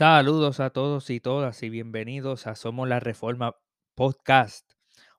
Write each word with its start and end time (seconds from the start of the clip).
Saludos 0.00 0.60
a 0.60 0.70
todos 0.70 1.10
y 1.10 1.20
todas 1.20 1.62
y 1.62 1.68
bienvenidos 1.68 2.46
a 2.46 2.54
Somos 2.54 2.88
la 2.88 3.00
Reforma 3.00 3.56
Podcast, 3.94 4.72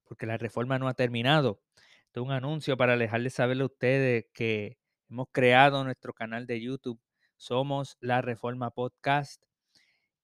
porque 0.05 0.26
la 0.26 0.40
reforma 0.40 0.80
no 0.80 0.88
ha 0.88 0.95
terminado. 0.95 1.62
Esto 2.07 2.21
es 2.21 2.26
un 2.26 2.31
anuncio 2.31 2.76
para 2.77 2.98
dejarles 2.98 3.35
saber 3.35 3.62
a 3.62 3.66
ustedes 3.66 4.26
que 4.34 4.80
hemos 5.07 5.27
creado 5.31 5.84
nuestro 5.84 6.13
canal 6.13 6.48
de 6.48 6.62
YouTube, 6.62 6.99
Somos 7.38 7.95
la 7.99 8.23
Reforma 8.23 8.71
Podcast, 8.71 9.44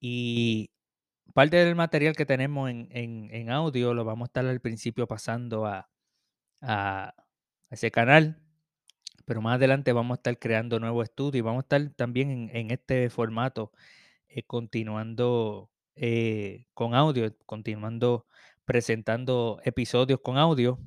y 0.00 0.72
parte 1.34 1.58
del 1.58 1.76
material 1.76 2.16
que 2.16 2.26
tenemos 2.26 2.68
en, 2.68 2.88
en- 2.90 3.28
en 3.32 3.50
audio 3.50 3.94
lo 3.94 4.04
vamos 4.04 4.26
a 4.26 4.30
estar 4.30 4.46
al 4.46 4.60
principio 4.60 5.06
pasando 5.06 5.66
a, 5.66 5.88
a 6.62 7.14
ese 7.70 7.92
canal, 7.92 8.42
pero 9.24 9.40
más 9.40 9.54
adelante 9.54 9.92
vamos 9.92 10.16
a 10.16 10.18
estar 10.18 10.36
creando 10.36 10.80
nuevos 10.80 11.04
estudios 11.04 11.36
y 11.36 11.42
vamos 11.42 11.60
a 11.60 11.66
estar 11.76 11.90
también 11.94 12.32
en, 12.32 12.56
en 12.56 12.70
este 12.72 13.08
formato 13.08 13.70
eh, 14.28 14.42
continuando 14.44 15.70
eh, 15.96 16.66
con 16.74 16.94
audio, 16.94 17.34
continuando 17.46 18.26
presentando 18.64 19.60
episodios 19.64 20.20
con 20.20 20.36
audio, 20.38 20.78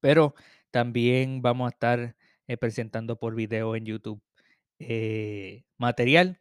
pero 0.00 0.34
también 0.70 1.42
vamos 1.42 1.66
a 1.66 1.70
estar 1.70 2.16
eh, 2.46 2.56
presentando 2.56 3.18
por 3.18 3.34
video 3.34 3.76
en 3.76 3.86
YouTube 3.86 4.22
material, 5.78 6.40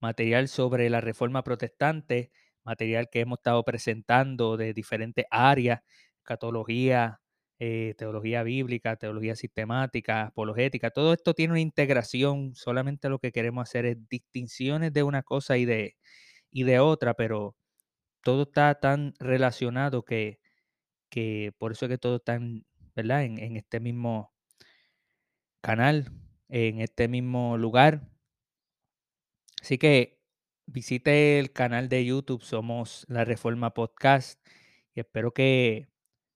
material 0.00 0.48
sobre 0.48 0.90
la 0.90 1.00
reforma 1.00 1.42
protestante, 1.42 2.30
material 2.64 3.08
que 3.10 3.20
hemos 3.20 3.38
estado 3.38 3.64
presentando 3.64 4.56
de 4.56 4.72
diferentes 4.74 5.26
áreas, 5.30 5.82
catología, 6.22 7.20
eh, 7.58 7.94
teología 7.98 8.42
bíblica, 8.42 8.96
teología 8.96 9.36
sistemática, 9.36 10.24
apologética, 10.26 10.90
todo 10.90 11.12
esto 11.12 11.34
tiene 11.34 11.52
una 11.52 11.60
integración, 11.60 12.54
solamente 12.54 13.08
lo 13.08 13.18
que 13.18 13.32
queremos 13.32 13.68
hacer 13.68 13.86
es 13.86 14.08
distinciones 14.08 14.92
de 14.92 15.02
una 15.04 15.22
cosa 15.22 15.56
y 15.56 15.64
de, 15.64 15.96
y 16.50 16.64
de 16.64 16.80
otra, 16.80 17.14
pero 17.14 17.56
todo 18.22 18.44
está 18.44 18.74
tan 18.80 19.14
relacionado 19.20 20.04
que, 20.04 20.40
que 21.10 21.52
por 21.58 21.72
eso 21.72 21.86
es 21.86 21.90
que 21.90 21.98
todo 21.98 22.16
está 22.16 22.34
en, 22.34 22.66
¿verdad? 22.96 23.24
En, 23.24 23.38
en 23.38 23.56
este 23.56 23.80
mismo 23.80 24.32
canal, 25.60 26.10
en 26.48 26.80
este 26.80 27.08
mismo 27.08 27.56
lugar. 27.58 28.08
Así 29.62 29.78
que 29.78 30.20
visite 30.66 31.38
el 31.38 31.52
canal 31.52 31.88
de 31.88 32.04
YouTube, 32.04 32.42
somos 32.42 33.06
La 33.08 33.24
Reforma 33.24 33.72
Podcast, 33.72 34.40
y 34.94 35.00
espero 35.00 35.32
que 35.32 35.88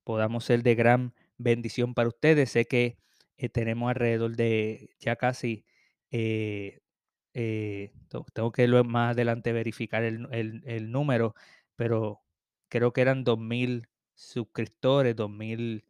podamos 0.09 0.45
ser 0.47 0.63
de 0.63 0.75
gran 0.75 1.15
bendición 1.39 1.93
para 1.95 2.09
ustedes. 2.09 2.51
Sé 2.53 2.65
que 2.67 2.97
eh, 3.37 3.51
tenemos 3.51 3.91
alrededor 3.91 4.37
de 4.37 4.91
ya 5.01 5.17
casi 5.17 5.67
eh, 6.11 6.81
eh, 7.35 7.93
tengo 8.35 8.53
que 8.53 8.67
más 8.85 9.13
adelante 9.13 9.53
verificar 9.53 10.05
el, 10.05 10.29
el- 10.33 10.63
el 10.67 10.91
número, 10.93 11.35
pero 11.77 12.23
creo 12.71 12.93
que 12.95 13.03
eran 13.03 13.25
2.000 13.25 13.89
suscriptores, 14.15 15.15
2.000 15.17 15.85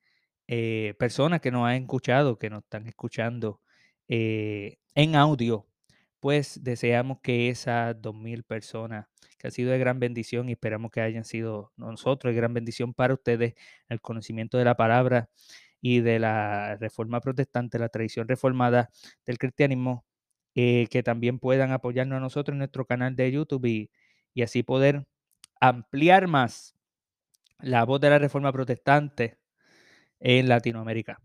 eh, 0.49 0.95
personas 0.99 1.41
que 1.41 1.53
nos 1.53 1.67
han 1.69 1.77
escuchado, 1.83 2.39
que 2.39 2.51
nos 2.51 2.65
están 2.65 2.89
escuchando 2.89 3.61
en 4.97 5.15
audio. 5.17 5.68
Pues 6.21 6.65
deseamos 6.65 7.21
que 7.23 7.49
esas 7.49 7.95
2.000 8.03 8.43
personas, 8.43 9.07
que 9.39 9.47
ha 9.49 9.51
sido 9.53 9.71
de 9.71 9.79
gran 9.79 10.01
bendición 10.01 10.49
y 10.49 10.53
esperamos 10.53 10.91
que 10.91 11.01
hayan 11.01 11.25
sido 11.25 11.73
nosotros 11.77 12.33
de 12.33 12.37
gran 12.37 12.53
bendición 12.55 12.93
para 12.93 13.15
ustedes, 13.15 13.55
el 13.89 14.01
conocimiento 14.01 14.59
de 14.59 14.65
la 14.65 14.77
palabra 14.77 15.31
y 15.81 16.01
de 16.01 16.19
la 16.19 16.77
reforma 16.77 17.21
protestante, 17.21 17.79
la 17.79 17.89
tradición 17.89 18.27
reformada 18.29 18.91
del 19.27 19.39
cristianismo, 19.39 20.05
eh, 20.57 20.89
que 20.91 21.05
también 21.05 21.39
puedan 21.39 21.71
apoyarnos 21.73 22.17
a 22.17 22.21
nosotros 22.21 22.55
en 22.55 22.59
nuestro 22.59 22.85
canal 22.85 23.15
de 23.15 23.31
YouTube 23.31 23.67
y, 23.67 23.91
y 24.35 24.43
así 24.43 24.65
poder 24.65 25.07
ampliar 25.61 26.27
más 26.27 26.75
la 27.61 27.85
voz 27.85 28.01
de 28.01 28.11
la 28.11 28.19
reforma 28.19 28.53
protestante 28.53 29.39
en 30.21 30.49
Latinoamérica. 30.49 31.21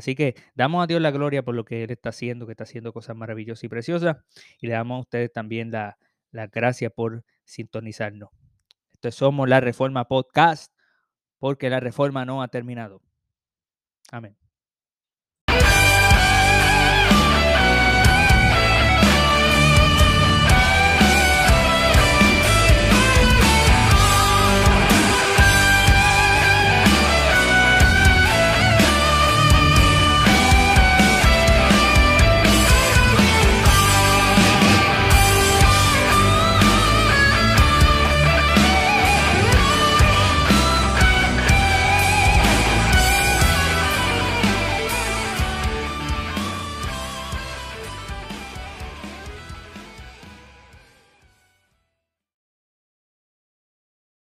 Así 0.00 0.14
que 0.14 0.34
damos 0.54 0.82
a 0.82 0.86
Dios 0.86 1.00
la 1.00 1.10
gloria 1.10 1.42
por 1.42 1.54
lo 1.54 1.66
que 1.66 1.84
Él 1.84 1.90
está 1.90 2.08
haciendo, 2.08 2.46
que 2.46 2.52
está 2.52 2.64
haciendo 2.64 2.92
cosas 2.92 3.14
maravillosas 3.16 3.64
y 3.64 3.68
preciosas, 3.68 4.16
y 4.58 4.66
le 4.66 4.72
damos 4.72 4.96
a 4.96 5.00
ustedes 5.00 5.30
también 5.30 5.70
la, 5.70 5.98
la 6.30 6.46
gracia 6.46 6.88
por 6.88 7.22
sintonizarnos. 7.44 8.30
Esto 8.92 9.10
somos 9.10 9.46
la 9.46 9.60
Reforma 9.60 10.08
Podcast, 10.08 10.72
porque 11.38 11.68
la 11.68 11.80
reforma 11.80 12.24
no 12.24 12.42
ha 12.42 12.48
terminado. 12.48 13.02
Amén. 14.10 14.39